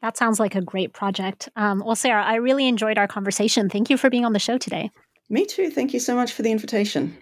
[0.00, 1.48] That sounds like a great project.
[1.54, 3.68] Um, well, Sarah, I really enjoyed our conversation.
[3.68, 4.90] Thank you for being on the show today.
[5.28, 5.70] Me too.
[5.70, 7.16] Thank you so much for the invitation.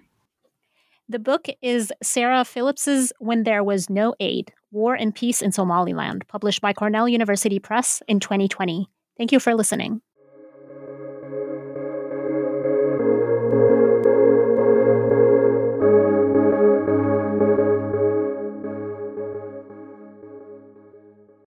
[1.09, 6.25] The book is Sarah Phillips's When There Was No Aid War and Peace in Somaliland,
[6.29, 8.89] published by Cornell University Press in 2020.
[9.17, 10.01] Thank you for listening.